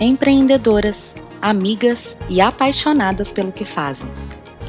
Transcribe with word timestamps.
Empreendedoras, 0.00 1.14
amigas 1.40 2.16
e 2.28 2.40
apaixonadas 2.40 3.30
pelo 3.30 3.52
que 3.52 3.64
fazem. 3.64 4.08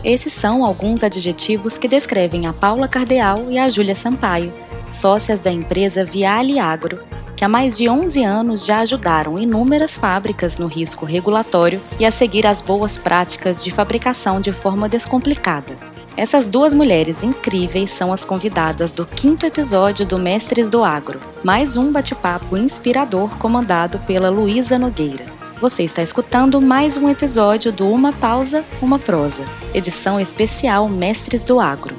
Esses 0.04 0.34
são 0.34 0.66
alguns 0.66 1.04
adjetivos 1.04 1.78
que 1.78 1.88
descrevem 1.88 2.46
a 2.46 2.54
Paula 2.54 2.88
Cardeal 2.88 3.50
e 3.50 3.57
a 3.57 3.70
Júlia 3.70 3.96
Sampaio, 3.96 4.54
sócias 4.89 5.42
da 5.42 5.52
empresa 5.52 6.04
Viale 6.04 6.60
Agro, 6.60 7.00
que 7.36 7.44
há 7.44 7.50
mais 7.50 7.78
de 7.78 7.89
11 7.89 8.23
anos 8.23 8.66
já 8.66 8.82
ajudaram 8.82 9.39
inúmeras 9.39 9.98
fábricas 9.98 10.60
no 10.60 10.68
risco 10.68 11.05
regulatório 11.05 11.82
e 12.00 12.05
a 12.05 12.12
seguir 12.12 12.46
as 12.46 12.62
boas 12.62 12.96
práticas 12.96 13.64
de 13.64 13.71
fabricação 13.71 14.39
de 14.39 14.52
forma 14.52 14.88
descomplicada. 14.88 15.93
Essas 16.16 16.52
duas 16.52 16.75
mulheres 16.75 17.23
incríveis 17.23 17.89
são 17.89 18.14
as 18.14 18.23
convidadas 18.23 18.93
do 18.93 19.04
quinto 19.04 19.47
episódio 19.47 20.06
do 20.06 20.19
Mestres 20.19 20.69
do 20.69 20.83
Agro, 20.83 21.19
mais 21.43 21.75
um 21.75 21.92
bate-papo 21.92 22.55
inspirador 22.55 23.36
comandado 23.39 23.97
pela 24.00 24.29
Luísa 24.29 24.78
Nogueira. 24.78 25.25
Você 25.60 25.82
está 25.82 26.04
escutando 26.04 26.61
mais 26.61 26.97
um 26.97 27.10
episódio 27.10 27.71
do 27.71 27.89
Uma 27.89 28.14
Pausa, 28.14 28.64
Uma 28.79 29.00
Prosa, 29.00 29.43
edição 29.74 30.19
especial 30.19 30.88
Mestres 30.88 31.46
do 31.47 31.60
Agro. 31.60 31.96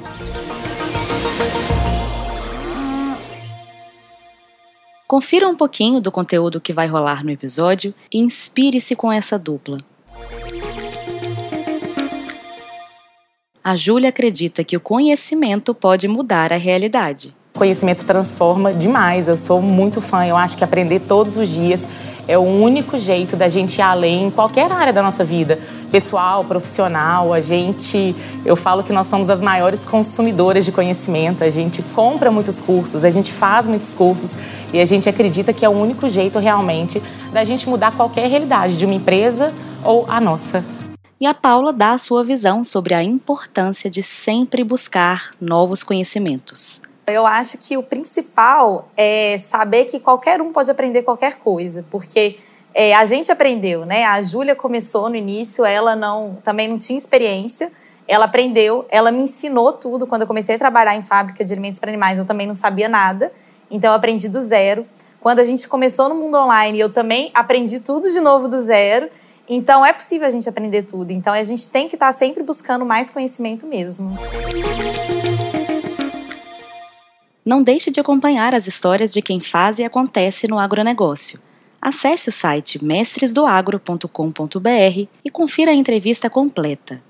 Confira 5.05 5.49
um 5.49 5.55
pouquinho 5.57 5.99
do 5.99 6.09
conteúdo 6.09 6.61
que 6.61 6.71
vai 6.71 6.87
rolar 6.87 7.21
no 7.21 7.31
episódio 7.31 7.93
e 8.13 8.19
inspire-se 8.19 8.95
com 8.95 9.11
essa 9.11 9.37
dupla. 9.37 9.77
A 13.67 13.75
Júlia 13.75 14.09
acredita 14.09 14.63
que 14.63 14.77
o 14.77 14.79
conhecimento 14.79 15.73
pode 15.73 16.07
mudar 16.07 16.53
a 16.53 16.55
realidade. 16.55 17.35
Conhecimento 17.55 18.05
transforma 18.05 18.71
demais. 18.71 19.27
Eu 19.27 19.35
sou 19.35 19.59
muito 19.59 19.99
fã. 19.99 20.23
Eu 20.23 20.37
acho 20.37 20.55
que 20.55 20.63
aprender 20.63 20.99
todos 20.99 21.35
os 21.35 21.49
dias 21.49 21.83
é 22.27 22.37
o 22.37 22.43
único 22.43 22.99
jeito 22.99 23.35
da 23.35 23.47
gente 23.47 23.79
ir 23.79 23.81
além 23.81 24.27
em 24.27 24.29
qualquer 24.29 24.71
área 24.71 24.93
da 24.93 25.01
nossa 25.01 25.23
vida, 25.23 25.57
pessoal, 25.91 26.43
profissional. 26.43 27.33
A 27.33 27.41
gente, 27.41 28.15
eu 28.45 28.55
falo 28.55 28.83
que 28.83 28.93
nós 28.93 29.07
somos 29.07 29.31
as 29.31 29.41
maiores 29.41 29.83
consumidoras 29.83 30.63
de 30.63 30.71
conhecimento. 30.71 31.43
A 31.43 31.49
gente 31.49 31.81
compra 31.95 32.29
muitos 32.29 32.61
cursos, 32.61 33.03
a 33.03 33.09
gente 33.09 33.33
faz 33.33 33.65
muitos 33.65 33.95
cursos 33.95 34.29
e 34.71 34.79
a 34.79 34.85
gente 34.85 35.09
acredita 35.09 35.51
que 35.51 35.65
é 35.65 35.69
o 35.69 35.73
único 35.73 36.07
jeito 36.07 36.37
realmente 36.37 37.01
da 37.33 37.43
gente 37.43 37.67
mudar 37.67 37.93
qualquer 37.93 38.29
realidade 38.29 38.77
de 38.77 38.85
uma 38.85 38.93
empresa 38.93 39.51
ou 39.83 40.05
a 40.07 40.21
nossa 40.21 40.63
e 41.19 41.25
a 41.25 41.33
Paula 41.33 41.71
dá 41.71 41.91
a 41.91 41.97
sua 41.97 42.23
visão 42.23 42.63
sobre 42.63 42.93
a 42.93 43.03
importância 43.03 43.89
de 43.89 44.03
sempre 44.03 44.63
buscar 44.63 45.31
novos 45.39 45.83
conhecimentos. 45.83 46.81
Eu 47.07 47.25
acho 47.25 47.57
que 47.57 47.77
o 47.77 47.83
principal 47.83 48.89
é 48.97 49.37
saber 49.37 49.85
que 49.85 49.99
qualquer 49.99 50.41
um 50.41 50.51
pode 50.51 50.71
aprender 50.71 51.03
qualquer 51.03 51.37
coisa, 51.37 51.85
porque 51.89 52.39
é, 52.73 52.93
a 52.95 53.05
gente 53.05 53.31
aprendeu, 53.31 53.85
né? 53.85 54.03
A 54.05 54.21
Júlia 54.21 54.55
começou 54.55 55.09
no 55.09 55.15
início, 55.15 55.63
ela 55.63 55.95
não, 55.95 56.37
também 56.43 56.67
não 56.67 56.77
tinha 56.77 56.97
experiência, 56.97 57.71
ela 58.07 58.25
aprendeu, 58.25 58.85
ela 58.89 59.11
me 59.11 59.23
ensinou 59.23 59.71
tudo. 59.71 60.05
Quando 60.05 60.23
eu 60.23 60.27
comecei 60.27 60.55
a 60.55 60.59
trabalhar 60.59 60.95
em 60.95 61.01
fábrica 61.01 61.45
de 61.45 61.53
alimentos 61.53 61.79
para 61.79 61.89
animais, 61.89 62.19
eu 62.19 62.25
também 62.25 62.47
não 62.47 62.55
sabia 62.55 62.89
nada, 62.89 63.31
então 63.69 63.91
eu 63.91 63.95
aprendi 63.95 64.27
do 64.27 64.41
zero. 64.41 64.85
Quando 65.21 65.39
a 65.39 65.43
gente 65.43 65.67
começou 65.67 66.09
no 66.09 66.15
mundo 66.15 66.37
online, 66.37 66.79
eu 66.79 66.91
também 66.91 67.31
aprendi 67.33 67.79
tudo 67.79 68.11
de 68.11 68.19
novo 68.19 68.47
do 68.47 68.61
zero. 68.61 69.09
Então 69.47 69.85
é 69.85 69.93
possível 69.93 70.27
a 70.27 70.31
gente 70.31 70.49
aprender 70.49 70.83
tudo. 70.83 71.11
Então 71.11 71.33
a 71.33 71.43
gente 71.43 71.69
tem 71.69 71.87
que 71.87 71.95
estar 71.95 72.11
sempre 72.11 72.43
buscando 72.43 72.85
mais 72.85 73.09
conhecimento 73.09 73.65
mesmo. 73.67 74.17
Não 77.45 77.61
deixe 77.61 77.91
de 77.91 77.99
acompanhar 77.99 78.55
as 78.55 78.65
histórias 78.65 79.13
de 79.13 79.21
quem 79.21 79.39
faz 79.39 79.77
e 79.77 79.83
acontece 79.83 80.47
no 80.47 80.57
agronegócio. 80.57 81.39
Acesse 81.79 82.29
o 82.29 82.31
site 82.31 82.83
mestresdoagro.com.br 82.83 85.07
e 85.23 85.29
confira 85.29 85.69
a 85.69 85.75
entrevista 85.75 86.27
completa. 86.27 87.03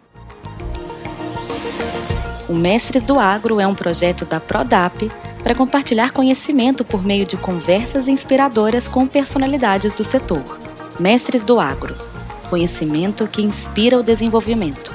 O 2.49 2.53
Mestres 2.53 3.05
do 3.05 3.17
Agro 3.17 3.61
é 3.61 3.65
um 3.65 3.73
projeto 3.73 4.25
da 4.25 4.41
Prodap 4.41 5.09
para 5.41 5.55
compartilhar 5.55 6.11
conhecimento 6.11 6.83
por 6.83 7.01
meio 7.03 7.25
de 7.25 7.37
conversas 7.37 8.09
inspiradoras 8.09 8.89
com 8.89 9.07
personalidades 9.07 9.95
do 9.95 10.03
setor. 10.03 10.59
Mestres 10.99 11.45
do 11.45 11.59
Agro 11.59 12.04
conhecimento 12.45 13.27
que 13.27 13.41
inspira 13.41 13.97
o 13.97 14.03
desenvolvimento. 14.03 14.91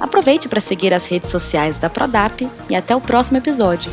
Aproveite 0.00 0.48
para 0.48 0.60
seguir 0.60 0.92
as 0.92 1.06
redes 1.06 1.30
sociais 1.30 1.78
da 1.78 1.88
Prodap 1.88 2.48
e 2.68 2.76
até 2.76 2.94
o 2.94 3.00
próximo 3.00 3.38
episódio. 3.38 3.90